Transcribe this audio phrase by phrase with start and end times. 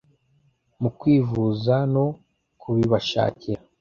[0.81, 2.05] mu kwivuza no
[2.61, 3.61] kubibashakira